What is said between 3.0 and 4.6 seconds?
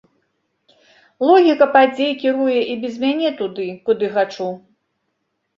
мяне туды, куды хачу.